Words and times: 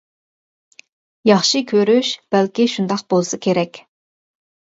ياخشى 1.31 1.59
كۆرۈش 1.73 2.09
بەلكى 2.35 2.67
شۇنداق 2.77 3.03
بولسا 3.15 3.39
كېرەك. 3.47 3.79